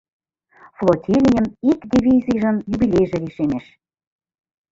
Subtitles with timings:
[0.77, 3.65] Флотилийын ик дивизийжын юбилейже лишемеш.